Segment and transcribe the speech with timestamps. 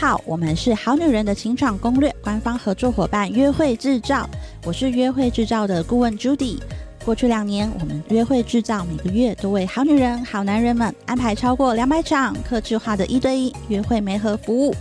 [0.00, 4.30] 好，我们是好女人的情场攻略官方合作伙伴约会制造，
[4.64, 6.56] 我是约会制造的顾问 Judy。
[7.04, 14.72] 过去两年，我们约会制造每个月都为好女人、好男人们安排超过两百场客制化的一对一约会媒合服务。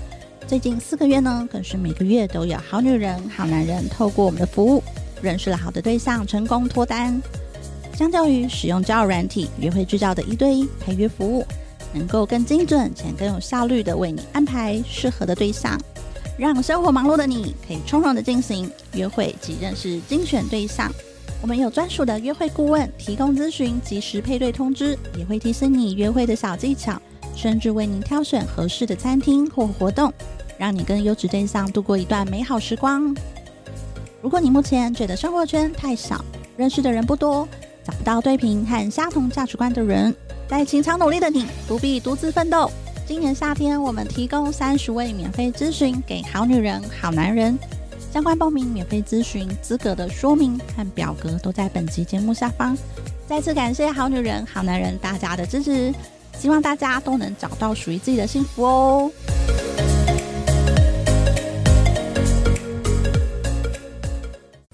[0.45, 4.83] 最近四个月呢，更是每个月都有好女人、好男人透过我们的服务，
[5.19, 7.19] 认识了好的对象，成功脱单。
[7.95, 11.43] 相较于使用交友软体，约会制造的一对一陪约服务，
[11.93, 15.79] 能够更精准且更有效率地为你安排适合的对象，
[16.37, 20.91] 让生活忙碌的你可以从容地进行约会及认识精选对象。
[21.41, 26.99] 我们有专属的约会顾问提供咨询，及时配对通知，也会提醒你约会的小技巧，
[27.35, 30.11] 甚至为您挑选合适的餐厅或活动，
[30.57, 33.15] 让你跟优质对象度过一段美好时光。
[34.19, 36.25] 如果你目前觉得生活圈太小，
[36.57, 37.47] 认识的人不多，
[37.83, 40.13] 找不到对频和相同价值观的人，
[40.49, 42.71] 在情场努力的你不必独自奋斗。
[43.05, 47.57] 今年夏天，我们提供三十位免费咨询给好女人、好男人。
[48.13, 52.77] 相关报名、免费咨询资格的说明和表格都在本集节目下方。
[53.27, 55.93] 再次感谢好女人、好男人大家的支持，
[56.39, 59.11] 希望大家都能找到属于自己的幸福哦。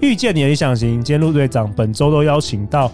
[0.00, 1.02] 遇见你的理想型。
[1.02, 2.90] 今天陆队长本周都邀请到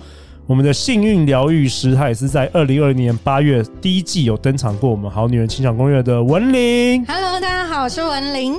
[0.47, 7.05] 我们的幸运疗愈师，他也是在二零二零年八月第一季有登场过我们《好女人情场攻略》的文玲。
[7.07, 8.55] Hello，大家好，我是文玲。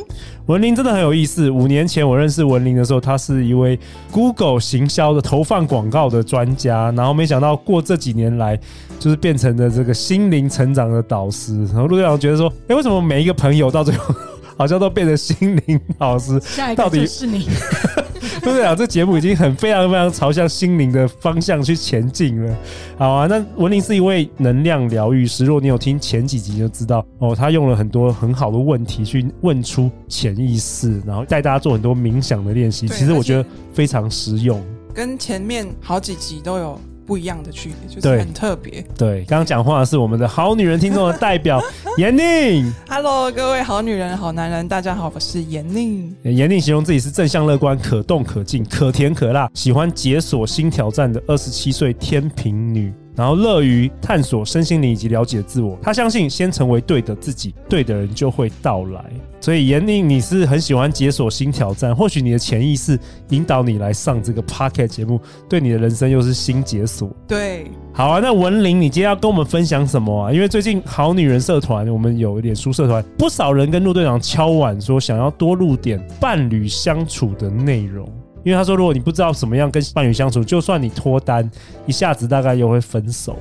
[0.46, 1.50] 文玲真的很有意思。
[1.52, 3.78] 五年前我认识文玲的时候，她是一位
[4.12, 8.58] Google 行销的投放广告的专家，然后没想到过这几年来，
[8.98, 11.66] 就是变成了这个心灵成长的导师。
[11.66, 14.16] 然后陆队长觉得说，哎，为什么每一个朋友到最后
[14.58, 16.40] 好像都变成心灵导师？
[16.40, 17.46] 下一个就是你。
[18.48, 18.74] 对不是啊？
[18.74, 22.58] 这节目已经很非常非常朝向心灵的方向去前进了。
[22.98, 25.44] 好啊，那文林是一位能量疗愈师。
[25.44, 32.88] 如果你有听前几集就知道哦，他用了很多很好的问题去问出潜意识，然后带大家做很多冥想的练习。
[32.88, 34.64] 其实我觉得非常实用，
[34.94, 36.80] 跟前面好几集都有。
[37.08, 38.86] 不一样的区别，就是很特别。
[38.98, 41.62] 对，刚刚讲话的是我们的好女人听众的代表
[41.98, 42.72] 严宁。
[42.90, 46.14] Hello，各位好女人、好男人，大家好，我是严宁。
[46.24, 52.92] 严宁形容自己是正向乐观、可动可静、可甜可辣，喜欢解锁新挑战的二十七岁天平女。
[53.18, 59.04] 然后乐于探索身心灵以及了解自我，他相信先成为对的自己，对的人就会到来。
[59.42, 62.98] 所以严宁，你是很喜欢解锁新挑战，或许你的潜意识
[63.30, 65.20] 引导你来上这个 p o c k e t 节目，
[65.50, 67.10] 对你的人生又是新解锁。
[67.28, 70.32] 对，好啊，那文玲，你今天要跟我们分享什么啊？
[70.32, 78.08] 因为最近好女人社团，我们有脸书社团，不少人跟陆队长敲碗说，想要多录点伴侣相处的内容。
[78.48, 81.52] 因为他说，如果你不知道怎么样跟伴侣相处，就算你脱单，
[81.86, 83.38] 一下子大概又会分手。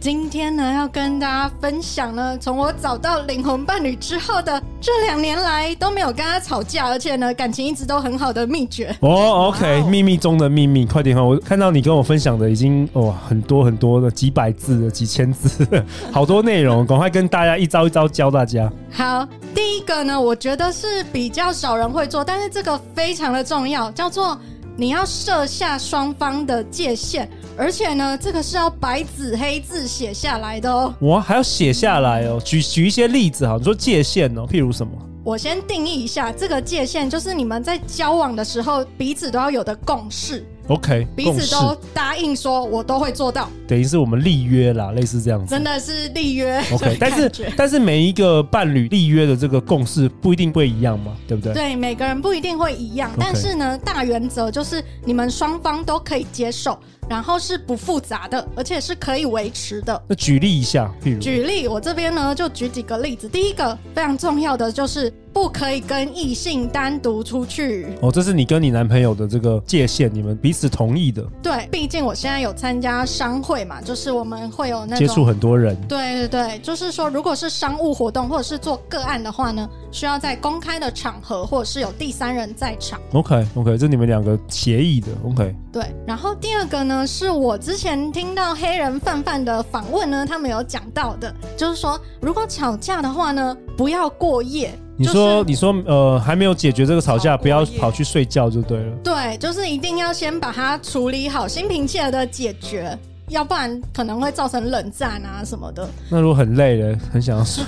[0.00, 8.96] 今天呢，要跟大家分享呢，从我找到灵魂伴侣之后的这两年来都没有跟他吵架，而且呢，感情一直都很好的秘诀。
[9.00, 11.22] 哦，OK，秘密中的秘密，快点哈！
[11.22, 15.68] 我看到你跟我分享的已经哦很多很多的几百字的几千字，
[16.10, 18.72] 好多内容，赶快跟大家一招一招教大家。
[18.90, 24.38] 好，第一个呢，我觉得是比较少人会做，但是这个非常的重要，叫做
[24.78, 27.30] 你要设下双方的界限。
[27.60, 30.94] 而且呢，这个是要白纸黑字写下来的哦。
[31.00, 32.40] 哇，还要写下来哦。
[32.42, 34.92] 举举一些例子哈，你说界限哦，譬如什么？
[35.22, 40.42] 我先定义一下，这个界限就是你们在交往的时候，彼此都要有的共识。
[40.70, 45.52] OK，彼此都答应说，我都会做到，等于是我们立约啦，类似这样子。
[45.52, 46.62] 真的是立约。
[46.72, 51.52] OK， 但是但是每一个伴侣立约的这个共识不一定会一样嘛，对不对？
[51.52, 56.78] 对，每个人不一定会一样，但是呢，大原则就是你们双方都可以接受。
[57.08, 60.00] 然后是不复杂的，而且是可以维持的。
[60.06, 63.28] 那举例一下，譬如举例，我这边呢就举几个例子。
[63.28, 67.86] 第一个非常重要的就是不可以跟异性单独出去。
[68.00, 71.24] 哦，这是你跟你男朋友的这个界限，你们彼此同意的。
[71.42, 75.76] 对，毕竟我现在有参加商会嘛，就是我们会有那接触很多人。
[75.88, 83.00] 对对对，就是说，如果是商务活动或者是做个案的话呢，需要在公开的场合或者是有第三人在场。
[83.12, 85.08] OK OK，这你们两个协议的。
[85.24, 85.54] OK。
[85.72, 94.72] 对，然后第二个呢，是我之前听到黑人范范的访问呢，他们有讲到的，就是说，如果吵架的话呢，不要过夜。
[95.00, 98.96] 你说，就是、你说，呃，还没有解决这个吵架，不要跑去睡觉就对了。
[99.02, 102.98] 对，就是一定要先把它处理好，心平气和的解决，
[103.28, 105.88] 要不然可能会造成冷战啊什么的。
[106.10, 107.64] 那如果很累了，很想要睡，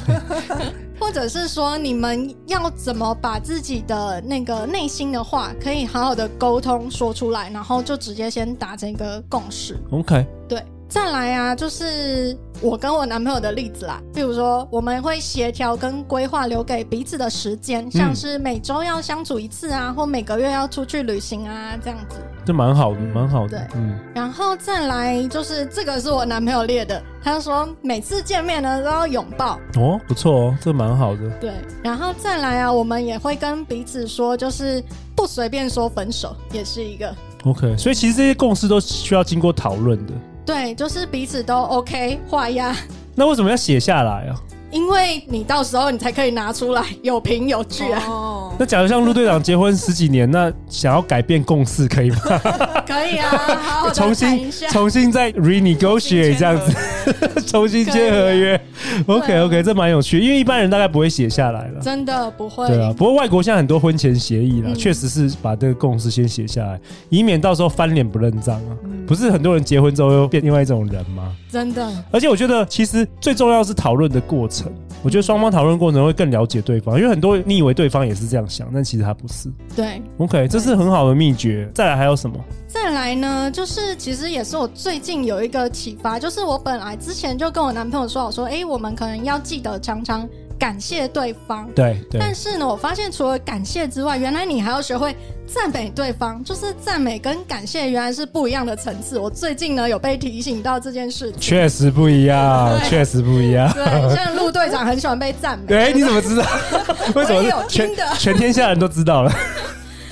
[1.01, 9.75] 或者是说，你们要怎么把自己的那个内心的话，可以好好的沟通说出来，然后就直接先达成一个共识。
[9.91, 10.63] OK，对。
[10.93, 13.99] 再来啊，就是我跟我男朋友的例子啦。
[14.13, 22.17] 比如说，我们会协调跟规划留给彼此的时间，像是每周要相处一次啊，或每个月要出去旅行啊，这样子。
[22.45, 23.57] 这蛮好的，蛮好的。
[23.57, 23.99] 对，嗯。
[24.15, 29.59] 然后再来就是这个是我男朋友列的，他说每次见面呢都要拥抱。
[29.79, 31.31] 哦，不错哦，这蛮好的。
[31.41, 34.85] 对，然后再来啊，我们也会跟彼此说，就是
[35.17, 37.17] 不随便说分手，也是一个。
[37.45, 40.13] OK，所以其实这些共识都需要经过讨论的。
[40.45, 42.75] 对，就是彼此都 OK 画押。
[43.15, 44.35] 那为什么要写下来啊？
[44.71, 48.03] 因为你到时候你才可以拿出来，有凭有据啊。
[48.09, 52.17] 哦，那假如像陆队长结婚十几年，那想要改变共识可以吗？
[52.89, 53.29] 可以啊，
[53.63, 56.73] 好好重新重新再 renegotiate 这样子，
[57.47, 58.61] 重新签合约。
[59.07, 61.81] OK OK，这蛮有趣，因为一般人大概不会写下来了。
[61.81, 62.67] 真的不会。
[62.69, 68.77] 对啊，不过外国现在很多婚前协议啦，嗯、确实是把这个共识先写下来，以免到时候翻脸不认账啊。
[68.85, 71.35] 嗯、不是很多人结婚之后又变另外一种人吗？
[71.51, 71.91] 真的。
[72.11, 74.73] 而且我觉得，其实最重要是讨论的过程。
[75.03, 79.51] 我觉得双方讨论过程会更了解对方，因为很多你以为对方也是这样想，但其实他不是。
[79.75, 81.69] 对，OK，这是很好的秘诀。
[81.75, 82.37] 再来还有什么？
[82.73, 90.27] 再来呢，就是其实也是我最近有一个启发，就是我本来之前就跟我男朋友说我说，哎，我们可能要记得常常
[90.59, 91.69] 感谢对方。
[91.75, 92.19] 对对。
[92.19, 95.15] 但是呢，我发现除了感谢之外，原来你还要学会
[95.47, 99.19] 赞美对方，就是赞美跟感谢原来是不一样的层次。
[99.19, 103.71] 我最近呢有被提醒到这件事情，确实不一样，确实不一样。
[103.75, 103.85] 对，
[104.17, 105.67] 像陆队长很喜欢被赞美。
[105.69, 106.45] 对，你怎么知道？
[107.15, 107.43] 为什么？
[107.43, 109.33] 有听的， 全天下人都知道了。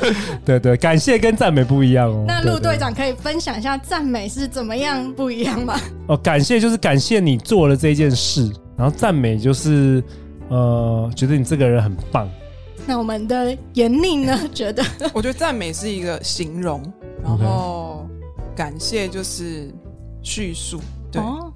[0.45, 2.25] 对对，感谢跟赞美不一样哦。
[2.27, 5.79] 那陆队长可以分享一下赞美是怎么样 不一样吗？
[6.09, 10.03] 哦，感谢就是感谢你做了这件事，然后赞美就是
[10.49, 12.29] 呃，觉得你这个人很棒。
[12.87, 14.39] 那我们的严宁呢？
[14.53, 14.83] 觉得？
[15.13, 16.83] 我觉得赞美是一个形容，
[17.23, 18.09] 然后
[18.57, 19.71] 感谢就是
[20.23, 20.81] 叙述。
[21.13, 21.53] 对，哦，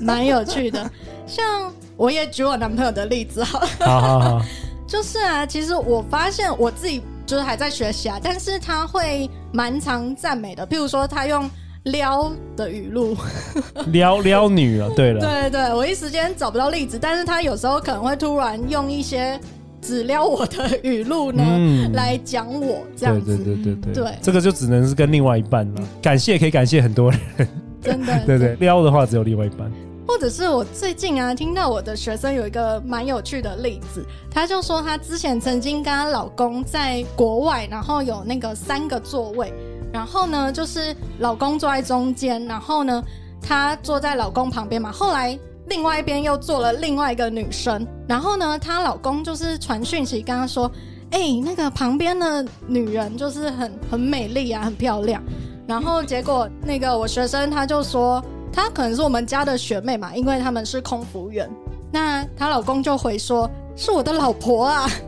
[0.00, 0.90] 蛮有趣的。
[1.26, 4.42] 像我也举我男朋友的例子好了，好好好，
[4.86, 7.02] 就是啊，其实我发现我自己。
[7.26, 11.48] 就是还在学习啊，但是他会蛮常赞美的，譬如说他用
[11.84, 13.16] 撩的语录，
[13.92, 19.38] 撩撩女啊，对了，对对，我一时间找不到例子，但是他有时候可能会突然用一些
[19.80, 27.48] 只撩我的语录呢，嗯、来讲我这样子，对对对对对，对，这个就只能是跟另外一半了，感谢可以感谢很多人，
[27.82, 29.70] 真的， 对对，撩的话只有另外一半。
[30.06, 39.52] 或者是我最近啊，听到我的学生有一个蛮有趣的例子，她就说她之前曾经跟她老公在国外，然后有那个三个座位，
[39.92, 43.02] 然后呢就是老公坐在中间，然后呢
[43.40, 45.36] 她坐在老公旁边嘛，后来
[45.68, 50.70] 另外一边又坐了另外一个女生，然后呢她老公就是传讯息跟她说，
[51.12, 55.22] 哎、那个旁边的女人就是很很美丽啊，很漂亮，
[55.66, 58.22] 然后结果那个我学生他就说。
[58.54, 61.50] 她可能是我们家的学妹嘛，因为他们是空服员。
[61.90, 64.88] 那她老公就回说：“是我的老婆啊。”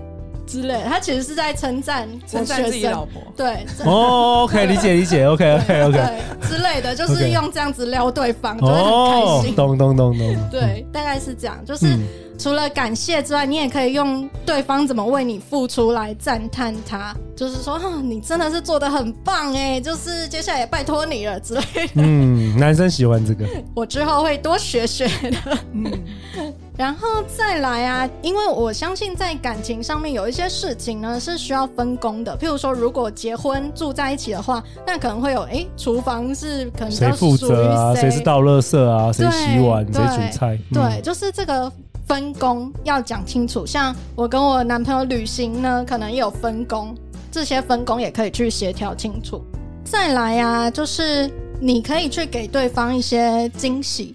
[0.47, 3.21] 之类的，他其实是在称赞称赞自己的老婆。
[3.37, 9.57] 对，哦，OK，理解 理解，OK OK OK，对之类的，就是用这样子撩对方，就会很开心。
[9.57, 11.59] 咚咚咚咚，对，大概是这样。
[11.65, 11.99] 就是
[12.39, 21.93] 除了感谢之外，你也可以用对方怎么为你付出来赞叹他，就是说，你真的是做的很棒哎，就是接下来也拜托你了之类的。
[21.97, 25.59] 嗯，男生喜欢这个， 我之后会多学学的。
[25.73, 26.03] 嗯。
[26.77, 32.37] 然后再来啊，因为我相信在感情上面有一些事情呢是需要分工的。
[32.37, 37.95] 譬如说，如果结婚住在一起的话，那可能会有哎，厨房是可能谁负责啊？
[37.95, 39.11] 谁是倒垃圾啊？
[39.11, 39.87] 谁洗碗？
[39.91, 40.59] 谁煮菜？
[40.71, 41.73] 对，嗯、对，就是这个
[42.07, 43.67] 分工要讲清楚。
[43.67, 46.95] 像我跟我男朋友旅行呢，可能也有分工，
[47.31, 49.43] 这些分工也可以去协调清楚。
[49.85, 54.15] 再来啊，就是你可以去给对方一些惊喜，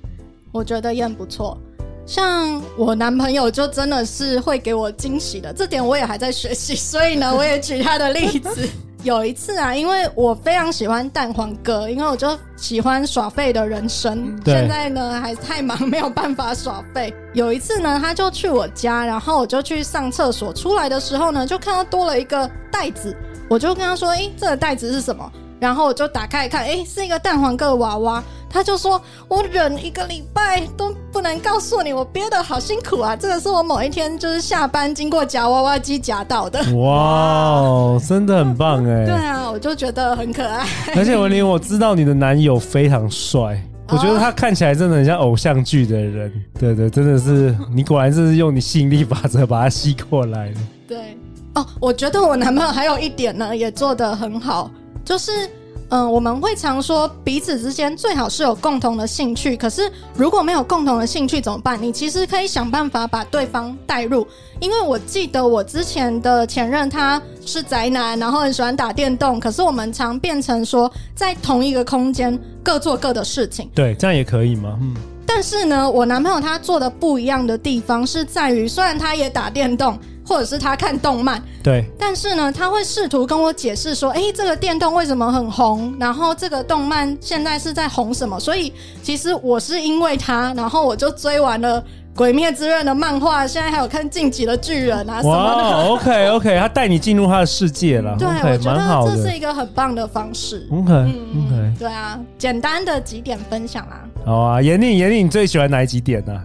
[0.52, 1.58] 我觉得也很不错。
[2.06, 8.68] 像我男朋友就真的是会给我惊喜的，这点我也还在学习，所以呢，我也举他的例子。
[9.04, 14.40] 有一次啊，因为我非常喜欢蛋黄哥，因为我就喜欢耍废的人生。
[14.46, 17.12] 现在呢还太忙，没有办法耍废。
[17.34, 23.16] 有一次呢，他就去我家，然后我就去上厕所，出来的时候呢，就看到多了一个袋子，
[23.50, 28.24] 我就跟他说：“诶，这个袋子是什么？”然后我就打开一看，哎，是一个蛋黄哥娃娃。
[28.50, 29.00] 他就说
[29.30, 33.16] ：“我忍一个礼拜都不能告诉你，我憋得好辛苦啊！
[33.16, 39.06] 这个是我某一天就是下班经过夹娃娃机夹到的。”哇，真的很棒哎！
[39.08, 40.68] 对啊，我就觉得很可爱。
[40.96, 46.34] 而且文玲，我知道你的男友非常帅，我觉得他看起来真的很像偶像剧的人。
[46.60, 50.56] 对对，真的是你果然是用你吸引力法则把他吸过来的。
[50.90, 51.18] 对
[51.54, 54.70] 哦，我觉得我男朋友还有一点呢，也做得很好，
[55.06, 55.50] 就是。
[55.94, 59.58] 嗯，我们会常说彼此之间最好是有共同的兴趣。
[59.58, 61.78] 可是如果没有共同的兴趣怎么办？
[61.84, 64.26] 你其实可以想办法把对方带入。
[64.62, 69.38] 因为我记得我之前的前任他是宅男，然后很喜欢打电动。
[69.38, 73.70] 可是我们常变成说在同一个空间各做各的事情。
[73.76, 74.78] 对，这样也可以吗？
[74.82, 74.96] 嗯。
[75.26, 80.00] 但是呢，我男朋友他做的不一样的地方是在于，虽然他也打电动。
[80.32, 85.94] 或者是他看动漫，对，但是呢，他会试图跟我解释说，哎，这个电动为什么很红？
[86.00, 88.40] 然后这个动漫现在是在红什么？
[88.40, 88.72] 所以
[89.04, 91.82] 其实我是因为他，然后我就追完了
[92.16, 95.64] 《鬼灭之刃》的漫画，现在还有看《进击的巨人》啊什么的。
[95.64, 98.16] 哇，OK OK，他带你进入他的世界了。
[98.18, 100.66] 对，okay, 我觉得这是一个很棒的方式。
[100.72, 104.08] OK OK，嗯，对啊，简单的几点分享啦。
[104.26, 106.42] 好啊，严宁，严宁，你最喜欢哪几点呢？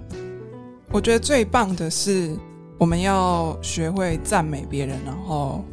[0.91, 2.37] 我觉得最棒的是。
[2.79, 5.65] 我们要学会赞美别人，然后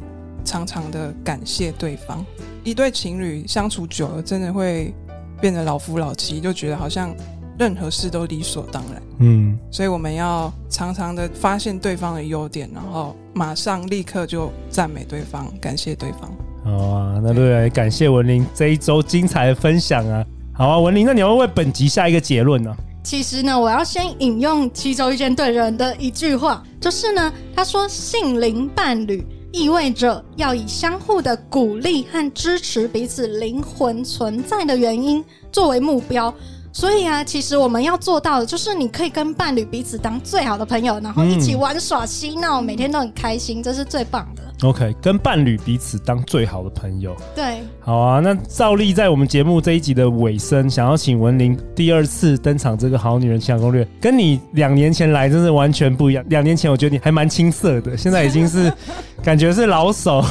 [0.44, 2.24] 常常的感谢对方。
[2.62, 4.94] 一对情侣相处久了，真的会
[5.40, 7.14] 变得老夫老妻，就觉得好像
[7.58, 9.02] 任何事都理所当然。
[9.18, 16.32] 嗯，所以我们要常常的发现对方的优点，然后马上立刻就赞美对方，感谢对方。
[16.64, 20.24] 好啊，那对，对，感谢文玲这一周精彩的分享啊。
[20.54, 22.76] 好啊，文玲，那你要为本集下一个结论呢、啊？
[23.02, 36.32] 其实呢，我要先引用七周遇见对人的一句话，就是呢，他说：“性灵伴侣意味着要以相互的鼓励和支持彼此灵魂存在的原因作为目标。”
[36.74, 44.42] 所以啊，其实我们要做到的就是，你可以跟伴侣彼此当最好的朋友，然后一起玩耍嬉闹，每天都很开心，这是最棒的。
[44.62, 47.14] OK，跟伴侣彼此当最好的朋友。
[47.34, 48.20] 对，好啊。
[48.20, 56.24] 那照例在我们节目这一集的尾声，想要请文玲第二次登场这个《好女人情场攻略》，跟你两年前来真是完全不一样。
[56.28, 58.72] 两年前我觉得你还蛮青涩的，现在已经是
[59.22, 60.24] 感觉是老手。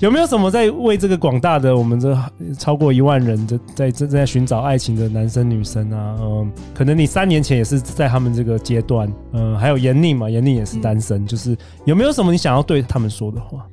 [0.00, 2.18] 有没有什么在为这个广大的我们这
[2.58, 6.16] 超过一万人的在正在寻找爱情的男生女生啊？
[6.20, 9.08] 嗯，可能你三年前也是在他们这个阶段。
[9.32, 13.66] 嗯，还有严宁嘛，严宁也是单身，嗯，就是有没有什么你想要对他们说的话？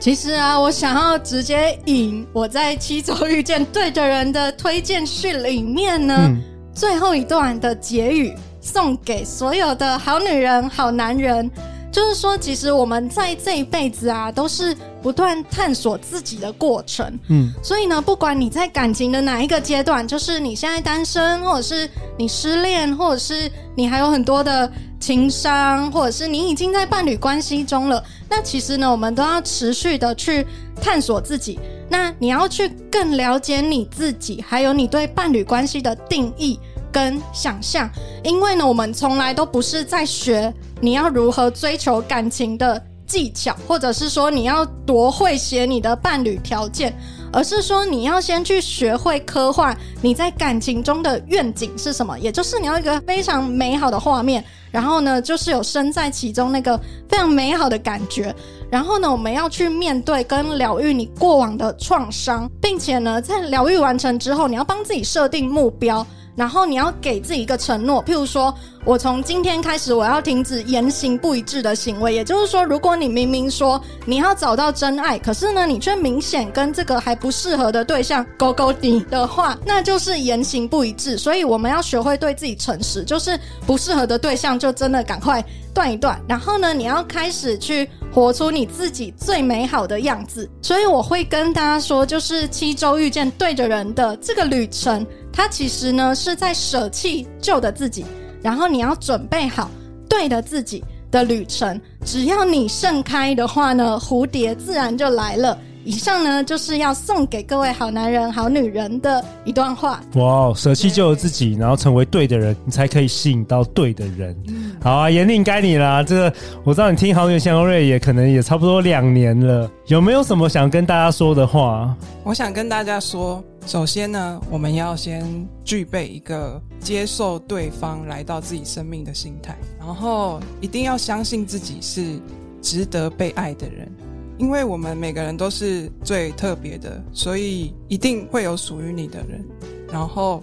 [0.00, 6.42] 其实啊，我想要直接引我在七周遇见对的人的推荐序里面呢，嗯、
[6.74, 11.48] 最后一段的结语，送给所有的好女人、好男人，
[11.92, 17.06] 就是说，其实我们在这一辈子啊，都是不断探索自己的过程。
[17.28, 24.72] 嗯，所以呢，不管你在感情的哪一个阶段，就是你现在单身，或者是你失恋，或者是你还有很多的。
[25.02, 30.46] 情商，或者是你已经在伴侣关系中了，那其实呢，我们都要持续的去
[30.80, 31.58] 探索自己。
[31.88, 36.56] 那你要去更了解你自己，还有你对伴侣关系的定义
[36.92, 37.90] 跟想象。
[38.22, 46.94] 因为呢，我们从来都不是在学你要如何追求感情的技巧，或者是说你要多会写你的伴侣条件。
[47.34, 58.34] 而是说，你要先去学会刻画你在感情中的愿景是什么，也就是你要一个非常美好的画面，然后呢，就是有身在其中那个非常美好的感觉，
[58.70, 66.06] 然后呢，我们要去面对跟疗愈你过往的创伤，并且呢，在疗愈完成之后，你要帮自己设定目标。
[66.34, 72.14] 然后你要给自己一个承诺，譬如说，我从今天开始，我要停止言行不一致的行为。
[72.14, 81.18] 也就是说，如果你明明说你要找到真爱，可是呢，你却明显跟这个还不适合的对象勾勾滴的话，那就是言行不一致。
[81.18, 86.20] 所以我们要学会对自己诚实，就是不适合的对象就真的赶快断一断。
[86.26, 90.48] 然后呢，你要开始去活出你自己最美好的样子。
[90.60, 95.06] 所以我会跟大家说，就是七周遇见对的人的这个旅程。
[95.32, 98.04] 它其实呢是在舍弃旧的自己，
[98.42, 99.70] 然后你要准备好
[100.08, 101.80] 对的自己的旅程。
[102.04, 105.58] 只要你盛开的话呢，蝴蝶自然就来了。
[105.84, 110.00] 以上呢就是要送给各位好男人、好女人的一段话。
[110.14, 114.36] 哇，舍弃旧的自己，然后成为对的人，你才可以吸引到对的人。
[114.48, 116.02] 嗯、好啊，严令该你啦。
[116.02, 116.34] 这个
[116.64, 121.94] 我知道你听好女人情场攻略也可能也差不多两年了，有没有什么想跟大家说的话？
[122.24, 125.24] 我想跟大家说，首先呢，我们要先
[125.64, 132.20] 具备一个接受对方来到自己生命的心态，然后一定要相信自己是
[132.60, 133.90] 值得被爱的人。
[134.38, 139.44] 因为我们每个人都是最特别的，所以一定会有属于你的人。
[139.92, 140.42] 然后。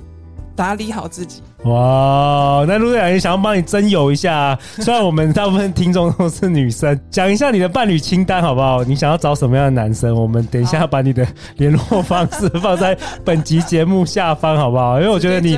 [0.56, 2.66] 打理好自己哇！
[2.68, 8.84] 那陆队长也想要帮你征友一下，虽然我们大部分听众都是女生，讲一下你的伴侣清单好不好？
[8.84, 10.14] 你想要找什么样的男生？
[10.14, 15.00] 我们等一下把你的联络方式放在本集节目下方好不好？
[15.00, 15.58] 因为我觉得你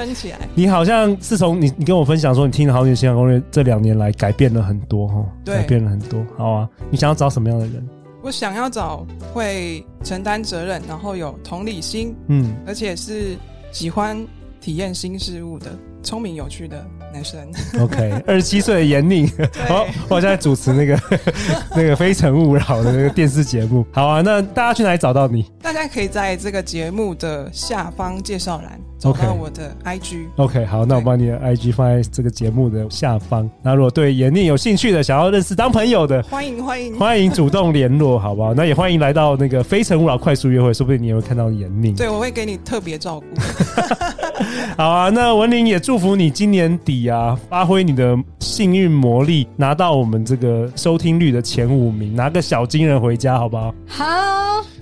[0.53, 6.23] 你好像是从你你跟我分享说你听了《好女人情感攻略》这两年来改变了很多哈，改变了很多。
[6.37, 7.89] 好啊，你想要找什么样的人？
[8.21, 13.37] 我想要找会承担责任，然后有同理心，嗯，而且是
[13.71, 14.25] 喜欢。
[14.61, 17.39] 体验新事物的聪明有趣的男生。
[17.79, 19.27] OK， 二十七岁的严宁，
[19.67, 20.99] 好，我现在主持那个
[21.75, 23.85] 那个《非诚勿扰》的那个电视节目。
[23.91, 25.49] 好啊，那大家去哪里找到你？
[25.61, 28.79] 大家可以在这个节目的下方介绍栏。
[29.01, 30.27] 找到我的 IG。
[30.35, 33.49] OK，好，那我把你的 IG 放在这个节目的下方。
[33.63, 38.53] 那如果对严宁有兴趣的，想要认识当朋友的，欢迎欢迎欢迎主动联络，好不好？
[38.53, 41.95] 那也欢迎来到那个非诚勿扰快速约会，说不定你也会看到严宁。
[41.95, 43.25] 对，我会给你特别照顾。
[44.77, 53.73] 好啊，那文玲也祝福你今年底啊，发挥你的幸运魔力，拿到我们这个收听率的前五名，拿个小金人回家，好不好？
[53.87, 54.05] 好。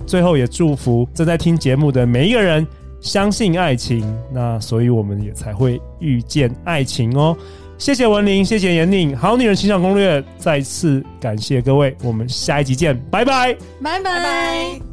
[0.06, 2.66] 最后也祝福正在听节目的每一个人。
[3.00, 7.34] 相信爱情，那所以我们也才会遇见爱情哦。
[7.78, 14.89] 谢谢文玲，谢谢严宁，好女人情场攻略，再次感谢各位，我们下一集见，拜拜，拜拜。